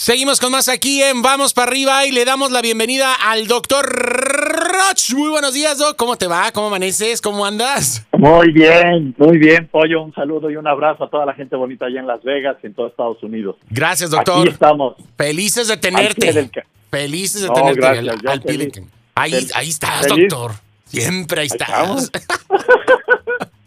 [0.00, 3.84] Seguimos con más aquí en Vamos para arriba y le damos la bienvenida al doctor
[3.84, 5.12] Roch.
[5.12, 5.96] Muy buenos días, Doc.
[5.96, 6.52] ¿Cómo te va?
[6.52, 7.20] ¿Cómo amaneces?
[7.20, 8.06] ¿Cómo andas?
[8.12, 10.04] Muy bien, muy bien, Pollo.
[10.04, 12.68] Un saludo y un abrazo a toda la gente bonita allá en Las Vegas y
[12.68, 13.56] en todo Estados Unidos.
[13.70, 14.42] Gracias, doctor.
[14.42, 14.94] Aquí estamos.
[15.16, 16.48] Felices de tenerte.
[16.92, 18.08] Felices de tenerte al,
[19.16, 20.52] Ahí, ahí estás, doctor.
[20.84, 22.08] Siempre ahí, estás.
[22.12, 22.20] ahí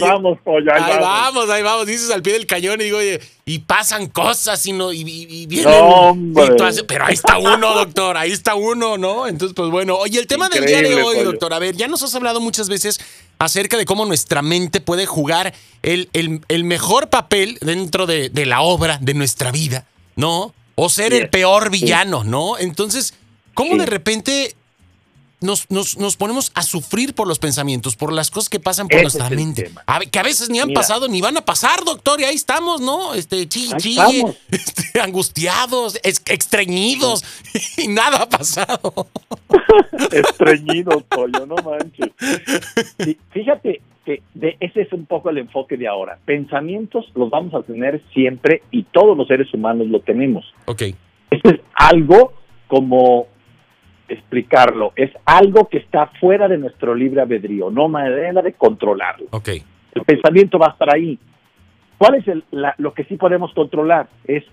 [0.00, 0.72] vamos, pollo.
[0.72, 1.50] Ahí, ahí vamos.
[1.50, 1.86] ahí vamos.
[1.86, 5.04] Dices al pie del cañón y digo, oye, y pasan cosas y no, y,
[5.46, 6.34] vienen.
[6.86, 9.26] pero ahí está uno, doctor, ahí está uno, ¿no?
[9.26, 9.96] Entonces, pues bueno.
[9.96, 12.68] Oye, el tema del día de hoy, doctor, a ver, ya nos has hablado muchas
[12.68, 13.00] veces
[13.38, 18.60] acerca de cómo nuestra mente puede jugar el, el, mejor papel dentro de, de, la
[18.60, 20.52] obra, de nuestra vida, ¿no?
[20.74, 22.58] O ser el peor villano, ¿no?
[22.58, 23.14] Entonces,
[23.54, 24.54] ¿cómo de repente
[25.40, 29.30] nos, nos, ponemos a sufrir por los pensamientos, por las cosas que pasan por nuestra
[29.30, 29.70] mente.
[30.10, 33.14] que a veces ni han pasado ni van a pasar, doctor, y ahí estamos, ¿no?
[33.14, 33.68] Este, chi,
[34.50, 37.24] este, angustiados, extrañidos,
[37.76, 39.08] y nada ha pasado.
[40.12, 42.12] Estreñidos, pollo, no manches.
[43.30, 46.18] fíjate que de, ese es un poco el enfoque de ahora.
[46.24, 50.44] Pensamientos los vamos a tener siempre y todos los seres humanos lo tenemos.
[50.64, 50.82] Ok.
[51.30, 52.32] Esto es algo
[52.66, 53.26] como
[54.08, 54.92] explicarlo.
[54.96, 59.26] Es algo que está fuera de nuestro libre albedrío, no manera de controlarlo.
[59.30, 59.62] Okay.
[59.94, 61.18] El pensamiento va a estar ahí.
[61.98, 62.44] ¿Cuál es el,
[62.78, 64.08] lo que sí podemos controlar?
[64.24, 64.44] Es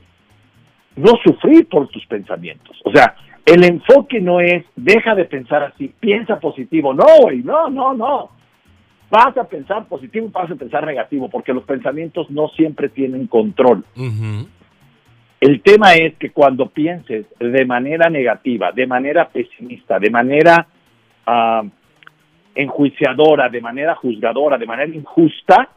[0.96, 2.78] no sufrir por tus pensamientos.
[2.84, 6.94] O sea, el enfoque no es deja de pensar así, piensa positivo.
[6.94, 8.30] No, güey, no, no, no.
[9.12, 13.86] Vas a pensar positivo, vas a pensar negativo, porque los pensamientos no siempre tienen control.
[15.40, 20.66] El tema es que cuando pienses de manera negativa, de manera pesimista, de manera
[21.26, 21.64] ah,
[22.56, 25.70] enjuiciadora, de manera juzgadora, de manera injusta,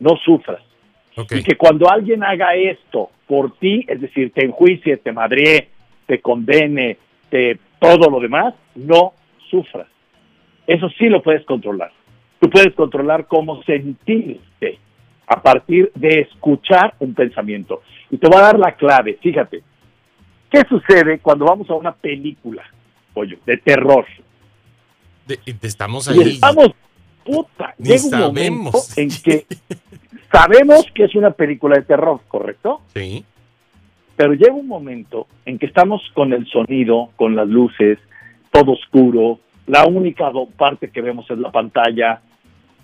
[0.00, 0.62] no sufras.
[1.30, 5.68] Y que cuando alguien haga esto por ti, es decir, te enjuicie, te madre,
[6.06, 6.98] te condene,
[7.30, 9.12] te todo lo demás, no
[9.48, 9.86] sufras.
[10.66, 11.92] Eso sí lo puedes controlar.
[12.40, 14.78] Tú puedes controlar cómo sentirte
[15.26, 17.82] a partir de escuchar un pensamiento.
[18.10, 19.62] Y te voy a dar la clave, fíjate.
[20.50, 22.62] ¿Qué sucede cuando vamos a una película,
[23.12, 24.06] pollo, de terror?
[25.62, 26.34] estamos ahí.
[26.34, 26.68] estamos,
[27.24, 29.46] puta, llega un momento en que
[30.30, 32.82] sabemos que es una película de terror, ¿correcto?
[32.94, 33.24] Sí.
[34.16, 37.98] Pero llega un momento en que estamos con el sonido, con las luces,
[38.52, 42.20] todo oscuro, la única parte que vemos es la pantalla,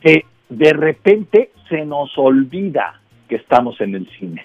[0.01, 4.45] que de repente se nos olvida que estamos en el cine.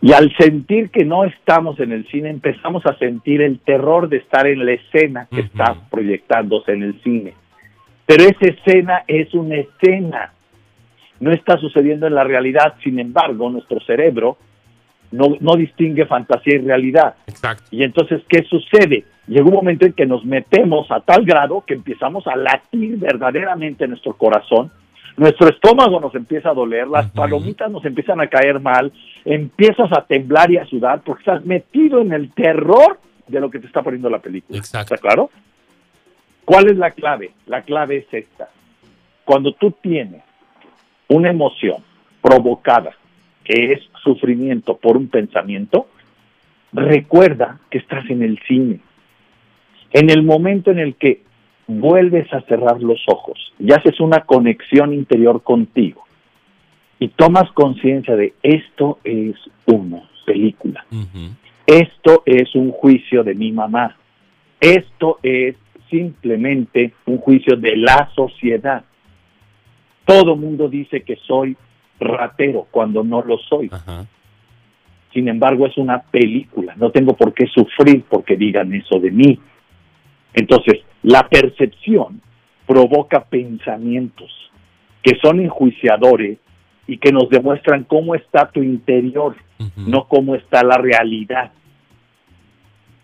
[0.00, 4.16] Y al sentir que no estamos en el cine, empezamos a sentir el terror de
[4.16, 7.34] estar en la escena que está proyectándose en el cine.
[8.06, 10.32] Pero esa escena es una escena,
[11.20, 14.38] no está sucediendo en la realidad, sin embargo, nuestro cerebro
[15.12, 17.14] no, no distingue fantasía y realidad.
[17.26, 17.64] Exacto.
[17.70, 19.04] Y entonces, ¿qué sucede?
[19.28, 23.84] Llega un momento en que nos metemos a tal grado que empezamos a latir verdaderamente
[23.84, 24.70] en nuestro corazón,
[25.16, 28.92] nuestro estómago nos empieza a doler, las palomitas nos empiezan a caer mal,
[29.24, 32.98] empiezas a temblar y a sudar porque estás metido en el terror
[33.28, 34.58] de lo que te está poniendo la película.
[34.58, 34.94] Exacto.
[34.94, 35.30] ¿Está claro?
[36.44, 37.32] ¿Cuál es la clave?
[37.46, 38.48] La clave es esta.
[39.24, 40.22] Cuando tú tienes
[41.08, 41.84] una emoción
[42.20, 42.92] provocada
[43.44, 45.88] que es sufrimiento por un pensamiento,
[46.72, 48.80] recuerda que estás en el cine.
[49.92, 51.22] En el momento en el que
[51.66, 56.04] vuelves a cerrar los ojos y haces una conexión interior contigo
[56.98, 59.36] y tomas conciencia de esto es
[59.66, 60.84] una película,
[61.66, 63.96] esto es un juicio de mi mamá,
[64.60, 65.56] esto es
[65.90, 68.84] simplemente un juicio de la sociedad.
[70.04, 71.56] Todo mundo dice que soy
[72.04, 73.70] ratero cuando no lo soy.
[75.12, 76.74] Sin embargo, es una película.
[76.76, 79.38] No tengo por qué sufrir porque digan eso de mí.
[80.34, 82.20] Entonces, la percepción
[82.66, 84.30] provoca pensamientos
[85.02, 86.38] que son enjuiciadores
[86.86, 89.36] y que nos demuestran cómo está tu interior,
[89.76, 91.52] no cómo está la realidad.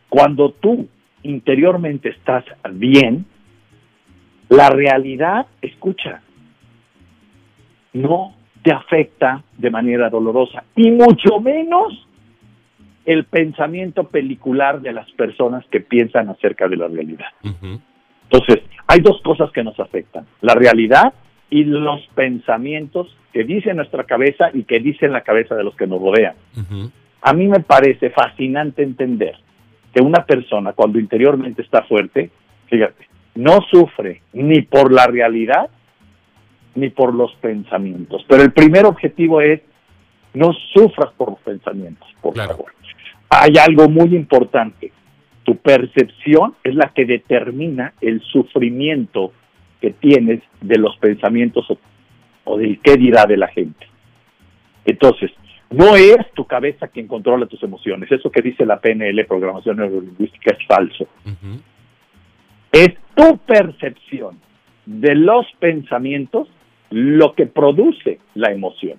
[0.09, 0.89] Cuando tú
[1.23, 3.27] interiormente estás bien,
[4.49, 6.23] la realidad, escucha,
[7.93, 12.07] no te afecta de manera dolorosa y mucho menos
[13.05, 17.29] el pensamiento pelicular de las personas que piensan acerca de la realidad.
[17.43, 21.15] Entonces, hay dos cosas que nos afectan, la realidad
[21.49, 25.87] y los pensamientos que dice nuestra cabeza y que dice la cabeza de los que
[25.87, 26.35] nos rodean.
[27.23, 29.37] A mí me parece fascinante entender
[29.95, 32.31] que una persona cuando interiormente está fuerte,
[32.67, 35.71] fíjate, no sufre ni por la realidad
[36.79, 38.25] ni por los pensamientos.
[38.29, 39.61] Pero el primer objetivo es
[40.35, 42.73] no sufras por los pensamientos, por favor.
[43.31, 44.93] hay algo muy importante.
[45.45, 49.33] Tu percepción es la que determina el sufrimiento
[49.81, 51.67] que tienes de los pensamientos
[52.45, 53.87] o, del qué dirá de la gente.
[54.85, 55.31] Entonces,
[55.71, 58.11] no es tu cabeza quien controla tus emociones.
[58.11, 61.07] Eso que dice la PNL, programación neurolingüística, es falso.
[62.73, 64.39] Es tu percepción
[64.87, 66.49] de los pensamientos
[66.91, 68.99] lo que produce la emoción.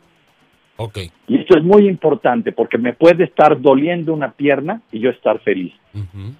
[0.77, 1.11] Okay.
[1.27, 5.39] Y esto es muy importante porque me puede estar doliendo una pierna y yo estar
[5.39, 5.73] feliz.
[5.93, 6.33] ¿Me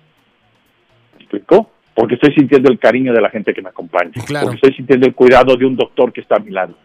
[1.19, 1.69] explicó?
[1.93, 4.11] Porque estoy sintiendo el cariño de la gente que me acompaña.
[4.15, 6.75] Porque estoy sintiendo el cuidado de un doctor que está a mi lado.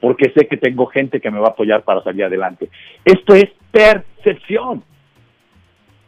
[0.00, 2.70] Porque sé que tengo gente que me va a apoyar para salir adelante.
[3.04, 4.82] Esto es percepción.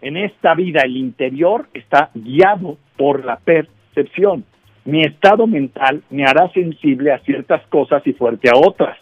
[0.00, 4.44] En esta vida el interior está guiado por la percepción.
[4.87, 8.97] Mi estado mental me hará sensible a ciertas cosas y fuerte a otras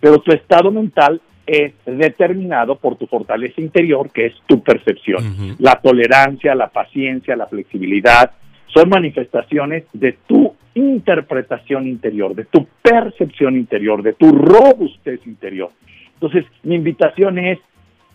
[0.00, 5.56] pero tu estado mental es determinado por tu fortaleza interior, que es tu percepción.
[5.58, 8.32] La tolerancia, la paciencia, la flexibilidad,
[8.66, 15.70] son manifestaciones de tu interpretación interior, de tu percepción interior, de tu robustez interior.
[16.14, 17.58] Entonces, mi invitación es,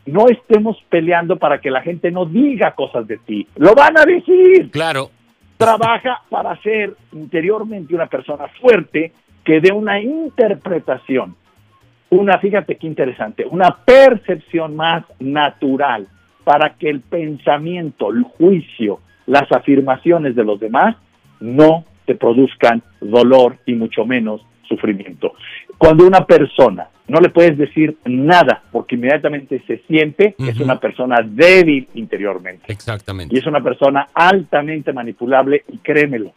[0.05, 3.45] no estemos peleando para que la gente no diga cosas de ti.
[3.57, 4.71] Lo van a decir.
[4.71, 5.09] Claro.
[5.57, 9.13] Trabaja para ser interiormente una persona fuerte
[9.43, 11.35] que dé una interpretación
[12.09, 16.07] una, fíjate qué interesante, una percepción más natural
[16.43, 20.95] para que el pensamiento, el juicio, las afirmaciones de los demás
[21.39, 25.33] no te produzcan dolor y mucho menos sufrimiento.
[25.77, 31.17] Cuando una persona no le puedes decir nada porque inmediatamente se siente, es una persona
[31.23, 32.71] débil interiormente.
[32.71, 33.35] Exactamente.
[33.35, 36.33] Y es una persona altamente manipulable y créemelo,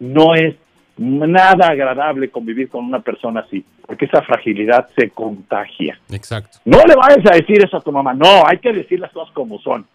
[0.00, 0.56] no es
[0.98, 5.98] nada agradable convivir con una persona así, porque esa fragilidad se contagia.
[6.10, 6.58] Exacto.
[6.64, 9.32] No le vayas a decir eso a tu mamá, no, hay que decir las cosas
[9.32, 9.86] como son.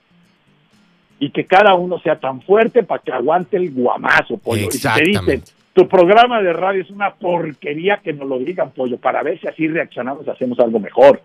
[1.19, 4.68] Y que cada uno sea tan fuerte para que aguante el guamazo, pollo.
[4.68, 5.44] Y si te dicen,
[5.77, 9.47] tu programa de radio es una porquería, que nos lo digan, pollo, para ver si
[9.47, 11.21] así reaccionamos y hacemos algo mejor.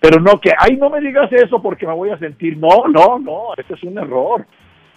[0.00, 2.56] Pero no que, ay, no me digas eso porque me voy a sentir.
[2.56, 4.44] No, no, no, ese es un error.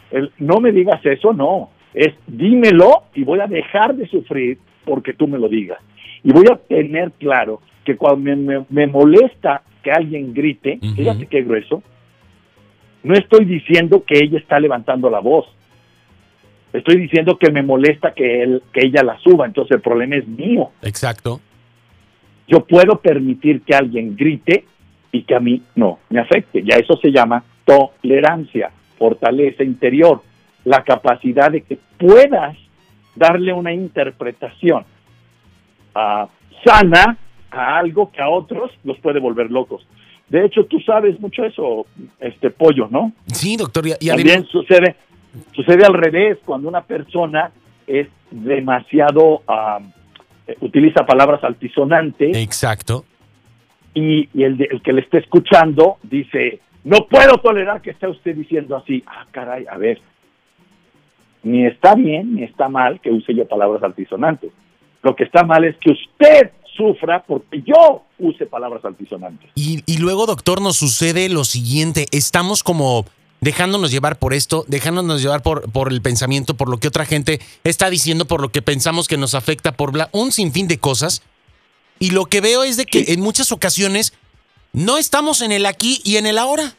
[0.09, 5.13] El, no me digas eso, no es dímelo y voy a dejar de sufrir porque
[5.13, 5.79] tú me lo digas.
[6.23, 8.35] Y voy a tener claro que cuando
[8.69, 11.83] me, molesta que alguien grite, fíjate qué grueso,
[13.03, 15.45] no estoy diciendo que ella está levantando la voz.
[16.73, 20.27] Estoy diciendo que me molesta que, él, que ella la suba, entonces el problema es
[20.27, 20.71] mío.
[20.81, 21.41] Exacto.
[22.47, 24.65] Yo puedo permitir que alguien grite
[25.11, 26.63] y que a mí no me afecte.
[26.63, 30.21] Ya eso se llama tolerancia, fortaleza interior
[30.63, 32.57] la capacidad de que puedas
[33.15, 34.85] darle una interpretación
[35.95, 36.27] ah,
[36.63, 37.17] sana
[37.49, 39.85] a algo que a otros los puede volver locos.
[40.29, 41.85] De hecho, tú sabes mucho eso,
[42.19, 43.11] este pollo, ¿no?
[43.27, 43.85] Sí, doctor.
[43.99, 44.95] Y, También sucede,
[45.61, 47.51] sucede al revés, cuando una persona
[47.87, 49.43] es demasiado,
[50.47, 52.35] eh, utiliza palabras altisonantes.
[52.35, 53.05] Exacto.
[53.93, 58.75] Y, el, el que le esté escuchando dice, no puedo tolerar que esté usted diciendo
[58.75, 59.03] así.
[59.05, 59.99] Ah, caray, a ver,
[61.43, 64.51] ni está bien ni está mal que use yo palabras altisonantes.
[65.03, 69.49] Lo que está mal es que usted sufra porque yo use palabras altisonantes.
[69.55, 73.05] Y, y luego, doctor, nos sucede lo siguiente, estamos como
[73.41, 77.41] dejándonos llevar por esto, dejándonos llevar por, por el pensamiento, por lo que otra gente
[77.63, 81.23] está diciendo, por lo que pensamos que nos afecta, por un sinfín de cosas.
[81.99, 84.13] Y lo que veo es de que en muchas ocasiones
[84.73, 86.75] no estamos en el aquí y en el ahora.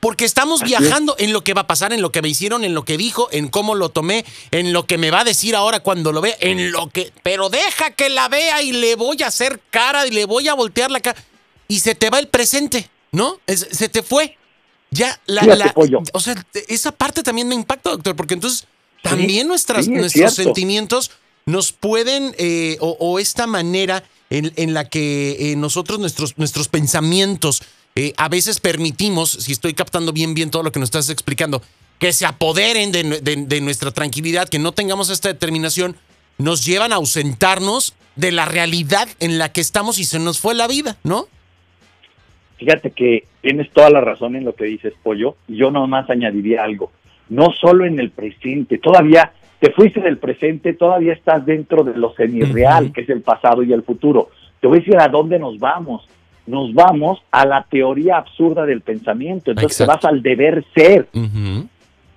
[0.00, 2.74] Porque estamos viajando en lo que va a pasar, en lo que me hicieron, en
[2.74, 5.78] lo que dijo, en cómo lo tomé, en lo que me va a decir ahora
[5.78, 7.12] cuando lo vea, en lo que...
[7.22, 10.54] Pero deja que la vea y le voy a hacer cara y le voy a
[10.54, 11.22] voltear la cara.
[11.68, 13.38] Y se te va el presente, ¿no?
[13.46, 14.36] se te fue.
[14.92, 15.74] Ya, la, la
[16.12, 18.66] o sea, esa parte también me impacta, doctor, porque entonces
[19.02, 21.10] también nuestras, nuestros sentimientos
[21.44, 27.62] nos pueden, eh, o, esta manera en, en la que eh, nosotros, nuestros, nuestros pensamientos,
[27.94, 31.62] eh, a veces permitimos, si estoy captando bien, bien todo lo que nos estás explicando,
[31.98, 35.96] que se apoderen de, nuestra tranquilidad, que no tengamos esta determinación,
[36.38, 40.54] nos llevan a ausentarnos de la realidad en la que estamos y se nos fue
[40.54, 41.28] la vida, ¿no?
[42.62, 45.34] Fíjate que tienes toda la razón en lo que dices, Pollo.
[45.48, 46.92] Yo nomás añadiría algo.
[47.28, 52.14] No solo en el presente, todavía te fuiste del presente, todavía estás dentro de lo
[52.14, 54.28] semirreal, que es el pasado y el futuro.
[54.60, 56.06] Te voy a decir a dónde nos vamos
[56.46, 59.52] nos vamos a la teoría absurda del pensamiento.
[59.52, 61.08] Entonces vas al deber ser.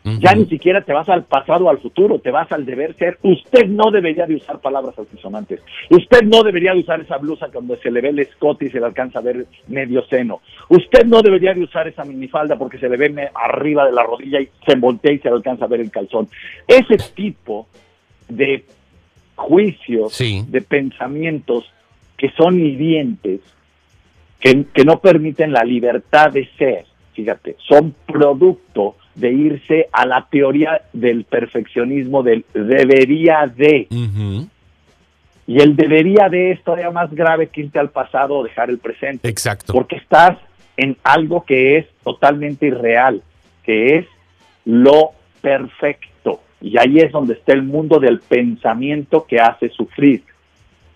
[0.05, 3.17] Ya ni siquiera te vas al pasado o al futuro, te vas al deber ser.
[3.23, 5.61] Usted no debería de usar palabras altisonantes.
[5.89, 8.79] Usted no debería de usar esa blusa cuando se le ve el escote y se
[8.79, 10.41] le alcanza a ver medio seno.
[10.69, 14.39] Usted no debería de usar esa minifalda porque se le ve arriba de la rodilla
[14.39, 16.29] y se voltea y se le alcanza a ver el calzón.
[16.67, 17.67] Ese tipo
[18.29, 18.63] de
[19.35, 21.65] juicios, de pensamientos
[22.15, 23.41] que son hirientes,
[24.39, 30.27] que, que no permiten la libertad de ser, fíjate, son producto de irse a la
[30.29, 33.87] teoría del perfeccionismo, del debería de.
[35.47, 38.79] Y el debería de es todavía más grave que irte al pasado o dejar el
[38.79, 39.27] presente.
[39.29, 39.73] Exacto.
[39.73, 40.37] Porque estás
[40.75, 43.21] en algo que es totalmente irreal,
[43.63, 44.05] que es
[44.65, 46.41] lo perfecto.
[46.61, 50.23] Y ahí es donde está el mundo del pensamiento que hace sufrir.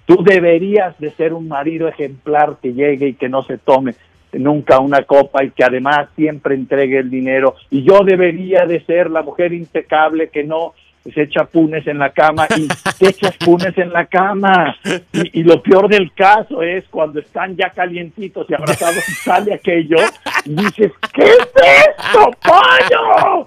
[0.06, 3.94] Tú deberías de ser un marido ejemplar que llegue y que no se tome
[4.34, 7.56] nunca una copa y que además siempre entregue el dinero.
[7.70, 10.74] Y yo debería de ser la mujer impecable que no
[11.14, 14.76] se echa punes en la cama y te echas punes en la cama.
[15.14, 19.98] Y, lo peor del caso es cuando están ya calientitos y abrazados y sale aquello
[20.46, 23.46] y dices, ¿qué es esto, pollo?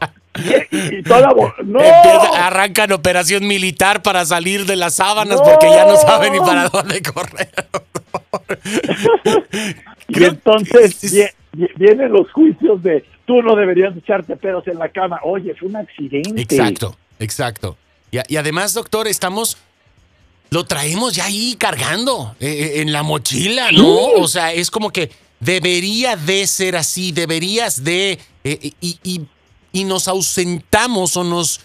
[0.70, 1.28] Y, toda
[1.62, 1.80] no.
[2.34, 7.02] arrancan operación militar para salir de las sábanas porque ya no saben ni para dónde
[7.02, 7.50] correr.
[10.14, 11.34] y entonces
[11.76, 15.20] vienen los juicios de tú no deberías echarte pedos en la cama.
[15.24, 16.40] Oye, fue un accidente.
[16.40, 17.76] Exacto, exacto.
[18.10, 19.56] Y, además, doctor, estamos
[20.50, 24.08] lo traemos ya ahí cargando eh, eh, en la mochila, ¿no?
[24.18, 28.18] O sea, es como que debería de ser así, deberías de...
[28.44, 29.26] Eh, y,
[29.72, 31.60] y nos ausentamos o nos,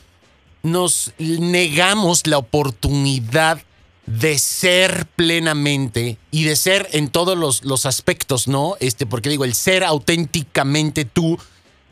[0.63, 3.60] nos negamos la oportunidad
[4.08, 8.76] de ser plenamente y de ser en todos los, los, aspectos, ¿no?
[8.80, 11.38] Este, porque digo, el ser auténticamente tú,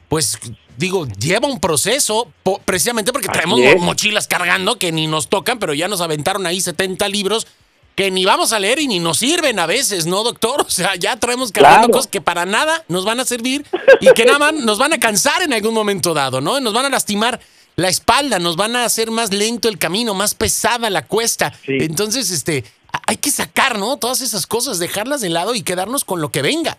[0.08, 0.40] pues
[0.78, 2.32] digo, lleva un proceso,
[2.64, 7.08] precisamente porque traemos mochilas cargando que ni nos tocan, pero ya nos aventaron ahí 70
[7.10, 7.48] libros
[7.96, 10.62] que ni vamos a leer y ni nos sirven a veces, ¿no, doctor?
[10.68, 13.66] O sea, ya traemos cargando cosas que para nada nos van a servir
[14.00, 16.62] y que nada más nos van a cansar en algún momento dado, ¿no?
[16.62, 17.40] Nos van a lastimar
[17.76, 21.52] la espalda, nos van a hacer más lento el camino, más pesada la cuesta.
[21.68, 22.64] Entonces, este,
[23.08, 23.98] hay que sacar, ¿no?
[23.98, 26.78] Todas esas cosas, dejarlas de lado y quedarnos con lo que venga.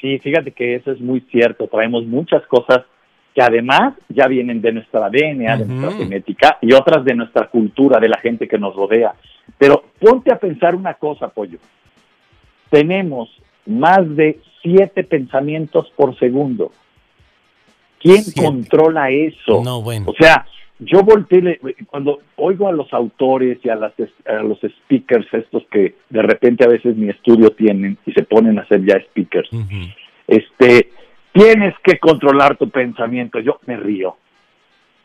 [0.00, 1.66] Sí, fíjate que eso es muy cierto.
[1.68, 2.80] Traemos muchas cosas
[3.34, 7.98] que además ya vienen de nuestra DNA, de nuestra genética y otras de nuestra cultura,
[7.98, 9.14] de la gente que nos rodea.
[9.58, 11.58] Pero ponte a pensar una cosa, Pollo.
[12.70, 13.30] Tenemos
[13.66, 16.70] más de siete pensamientos por segundo.
[18.04, 19.62] ¿Quién controla eso?
[19.64, 20.06] No, bueno.
[20.10, 20.46] O sea,
[20.78, 23.92] yo volteé, cuando oigo a los autores y a, las,
[24.26, 28.58] a los speakers, estos que de repente a veces mi estudio tienen y se ponen
[28.60, 29.48] a ser ya speakers,
[30.28, 30.90] este,
[31.34, 33.40] Tienes que controlar tu pensamiento.
[33.40, 34.16] Yo me río.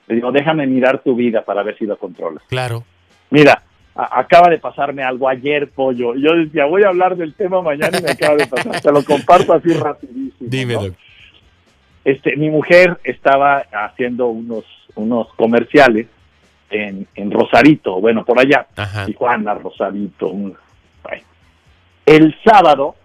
[0.08, 2.44] Le digo, déjame mirar tu vida para ver si lo controlas.
[2.48, 2.84] Claro.
[3.32, 3.64] Mira,
[3.96, 6.14] acaba de pasarme algo ayer, pollo.
[6.14, 8.80] Yo decía, voy a hablar del tema mañana y me acaba de pasar.
[8.80, 10.36] Te lo comparto así rapidísimo.
[10.40, 10.76] Dime,
[12.10, 16.08] Este, mi mujer estaba haciendo unos, unos comerciales
[16.72, 18.66] en, en Rosarito, bueno, por allá.
[18.76, 19.06] Ajá.
[19.06, 20.34] Tijuana, Rosarito.
[22.08, 22.96] El sábado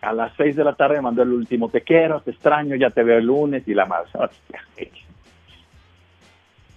[0.00, 2.90] a las seis de la tarde me mandó el último, te quiero, te extraño, ya
[2.90, 4.04] te veo el lunes y la más.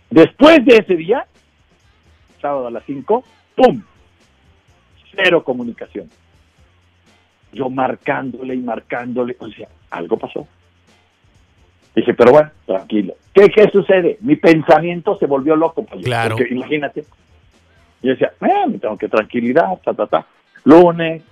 [0.10, 1.28] Después de ese día,
[2.42, 3.24] sábado a las cinco,
[3.56, 3.84] ¡pum!
[5.16, 6.10] Cero comunicación.
[7.52, 10.48] Yo marcándole y marcándole, o sea, algo pasó.
[11.98, 13.16] Dije, pero bueno, tranquilo.
[13.34, 14.18] ¿Qué, qué sucede?
[14.22, 15.86] Mi pensamiento se volvió loco.
[16.04, 16.36] claro.
[16.38, 17.06] Porque imagínate.
[18.04, 20.26] Yo decía, eh, me tengo que tranquilidad, ta, ta, ta.
[20.64, 21.24] Lunes,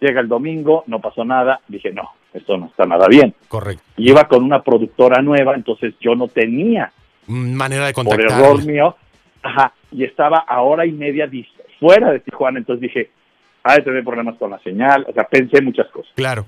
[0.00, 3.34] Llega el domingo, no pasó nada, dije, no, esto no está nada bien.
[3.48, 3.82] Correcto.
[3.96, 6.92] Y iba con una productora nueva, entonces yo no tenía
[7.26, 8.28] manera de contactar.
[8.28, 8.94] Por error mío,
[9.42, 11.30] ajá, y estaba a hora y media
[11.80, 13.10] fuera de Tijuana, entonces dije,
[13.64, 16.12] ah, tener problemas con la señal, o sea, pensé muchas cosas.
[16.14, 16.44] Claro.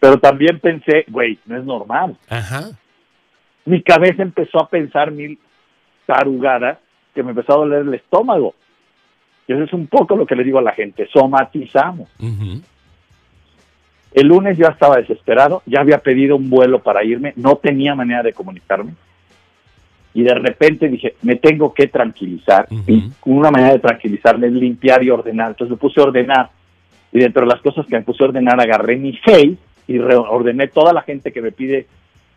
[0.00, 2.16] Pero también pensé, güey, no es normal.
[2.28, 2.70] Ajá.
[3.68, 5.38] Mi cabeza empezó a pensar mil
[6.06, 6.78] tarugadas
[7.14, 8.54] que me empezó a doler el estómago.
[9.46, 12.08] Y eso es un poco lo que le digo a la gente, somatizamos.
[14.12, 18.22] El lunes yo estaba desesperado, ya había pedido un vuelo para irme, no tenía manera
[18.22, 18.94] de comunicarme.
[20.14, 22.66] Y de repente dije, me tengo que tranquilizar.
[22.86, 25.48] Y una manera de tranquilizarme es limpiar y ordenar.
[25.48, 26.50] Entonces me puse a ordenar.
[27.12, 29.56] Y dentro de las cosas que me puse a ordenar, agarré mi face
[29.86, 31.86] y reordené toda la gente que me pide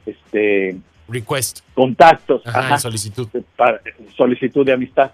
[0.06, 0.76] este
[1.08, 2.42] request contactos,
[2.78, 3.28] solicitud.
[4.16, 5.12] solicitud de amistad.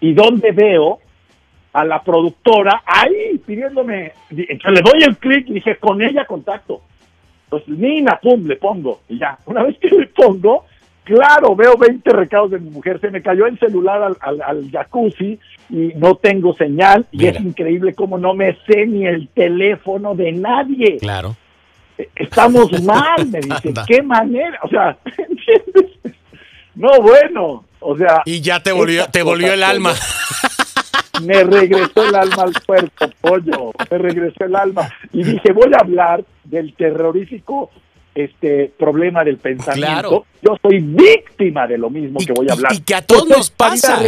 [0.00, 1.00] Y donde veo
[1.72, 6.82] a la productora ahí pidiéndome, entonces le doy el clic y dije, con ella contacto.
[7.44, 9.38] Entonces, Nina, pum, le pongo, y ya.
[9.46, 10.64] Una vez que le pongo,
[11.08, 13.00] Claro, veo 20 recados de mi mujer.
[13.00, 15.38] Se me cayó el celular al, jacuzzi
[15.70, 17.06] y no tengo señal.
[17.12, 20.98] Y es increíble cómo no me sé ni el teléfono de nadie.
[20.98, 21.34] Claro.
[22.14, 23.72] Estamos mal, me dice.
[23.86, 24.58] ¿Qué manera?
[24.62, 25.98] O sea, ¿entiendes?
[26.74, 27.64] No, bueno.
[27.80, 28.22] O sea.
[28.24, 29.92] Y ya te volvió, te volvió el alma.
[31.22, 33.72] Me regresó el alma al cuerpo, pollo.
[33.90, 34.88] Me regresó el alma.
[35.12, 37.70] Y dije, voy a hablar del terrorífico
[38.18, 40.26] este problema del pensamiento.
[40.42, 42.72] Yo soy víctima de lo mismo que voy a hablar.
[42.72, 44.00] Y que a todos nos pasa.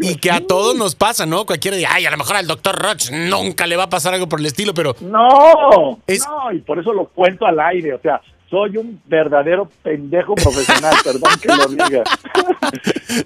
[0.00, 1.46] y que a todos nos pasa, ¿no?
[1.46, 4.28] Cualquiera dice, ay, a lo mejor al doctor Roch nunca le va a pasar algo
[4.28, 4.94] por el estilo, pero...
[5.00, 5.28] No,
[5.70, 10.94] no, y por eso lo cuento al aire, o sea, soy un verdadero pendejo profesional,
[11.04, 12.04] perdón que lo diga.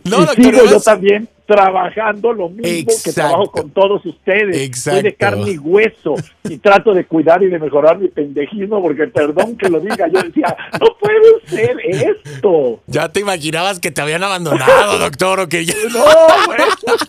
[0.04, 4.56] No, y sigo yo también trabajando lo mismo que trabajo con todos ustedes.
[4.56, 4.98] Exacto.
[4.98, 9.08] Soy de carne y hueso y trato de cuidar y de mejorar mi pendejismo porque
[9.08, 12.80] perdón que lo diga, yo decía, no puede ser esto.
[12.86, 16.04] Ya te imaginabas que te habían abandonado, doctor, o que No,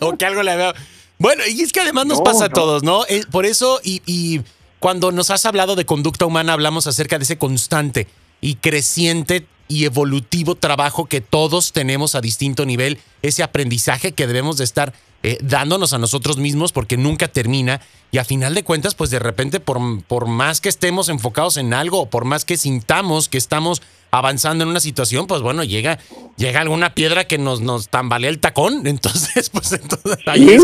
[0.08, 0.74] o que algo le había...
[1.18, 3.04] Bueno, y es que además nos pasa a todos, ¿no?
[3.08, 4.40] Eh, por eso, y, y
[4.82, 8.08] cuando nos has hablado de conducta humana, hablamos acerca de ese constante
[8.40, 14.56] y creciente y evolutivo trabajo que todos tenemos a distinto nivel, ese aprendizaje que debemos
[14.56, 17.80] de estar eh, dándonos a nosotros mismos porque nunca termina.
[18.10, 21.74] Y a final de cuentas, pues de repente por, por más que estemos enfocados en
[21.74, 23.82] algo, por más que sintamos que estamos
[24.14, 25.98] avanzando en una situación, pues bueno, llega,
[26.36, 28.86] llega alguna piedra que nos, nos tambalea el tacón.
[28.86, 30.62] Entonces, pues entonces ahí es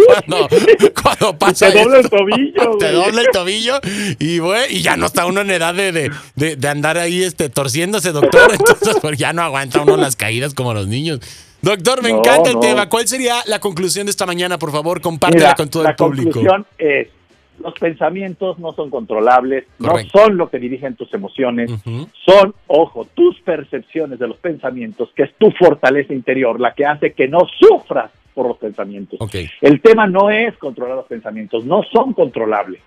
[0.95, 1.73] cuando, pasa.
[1.73, 2.77] Te dobla el tobillo.
[2.79, 3.81] Te dobla el tobillo
[4.19, 4.41] y,
[4.71, 8.51] y ya no está uno en edad de, de, andar ahí este, torciéndose, doctor.
[8.53, 11.21] Entonces, pues ya no aguanta uno las caídas como los niños.
[11.63, 12.89] Doctor, me encanta el tema.
[12.89, 14.59] ¿Cuál sería la conclusión de esta mañana?
[14.59, 16.41] Por favor, compártela con todo el público.
[16.43, 17.09] La conclusión es
[17.61, 21.71] los pensamientos no son controlables, no son lo que dirigen tus emociones,
[22.25, 27.13] son, ojo, tus percepciones de los pensamientos, que es tu fortaleza interior, la que hace
[27.13, 29.19] que no sufras por los pensamientos.
[29.61, 32.81] El tema no es controlar los pensamientos, no son controlables.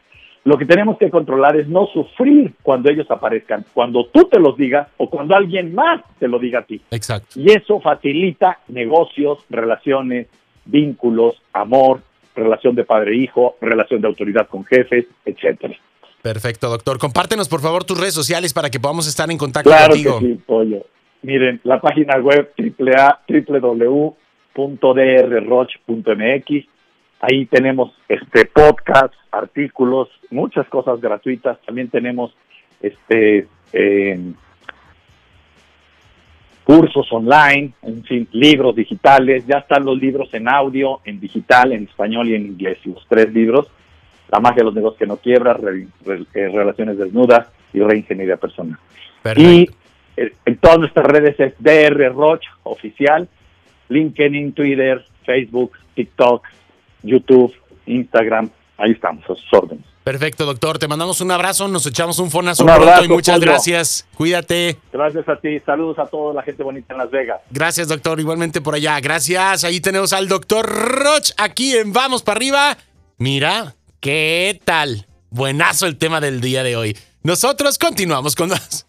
[0.43, 4.57] Lo que tenemos que controlar es no sufrir cuando ellos aparezcan, cuando tú te los
[4.57, 6.81] digas o cuando alguien más te lo diga a ti.
[6.89, 7.39] Exacto.
[7.39, 10.27] Y eso facilita negocios, relaciones,
[10.65, 12.01] vínculos, amor,
[12.35, 15.75] relación de padre-hijo, relación de autoridad con jefes, etcétera.
[16.21, 16.99] Perfecto, doctor.
[16.99, 20.19] Compártenos, por favor, tus redes sociales para que podamos estar en contacto claro contigo.
[20.19, 20.85] Que sí, pollo.
[21.23, 24.15] Miren, la página web www.drroch.mx.
[27.21, 31.59] Ahí tenemos este podcast, artículos, muchas cosas gratuitas.
[31.65, 32.35] También tenemos
[32.81, 34.33] este eh,
[36.63, 41.83] cursos online, en fin, libros digitales, ya están los libros en audio, en digital, en
[41.83, 43.67] español y en inglés, los tres libros,
[44.31, 45.87] La magia de los negocios que no quiebra, eh,
[46.33, 48.77] Relaciones desnudas y Reingeniería personal.
[49.35, 49.69] Y
[50.17, 53.27] eh, en todas nuestras redes es DR Roch oficial,
[53.89, 56.47] LinkedIn, Twitter, Facebook, TikTok,
[57.03, 57.53] YouTube,
[57.85, 59.90] Instagram, ahí estamos, a sus órdenes.
[60.03, 60.79] Perfecto, doctor.
[60.79, 64.07] Te mandamos un abrazo, nos echamos un fonazo un abrazo, y muchas gracias.
[64.15, 64.77] Cuídate.
[64.91, 65.59] Gracias a ti.
[65.59, 67.39] Saludos a toda la gente bonita en Las Vegas.
[67.51, 68.19] Gracias, doctor.
[68.19, 68.99] Igualmente por allá.
[68.99, 69.63] Gracias.
[69.63, 72.77] Ahí tenemos al doctor Roch aquí en Vamos para arriba.
[73.17, 75.07] Mira, ¿qué tal?
[75.29, 76.97] Buenazo el tema del día de hoy.
[77.23, 78.87] Nosotros continuamos con más.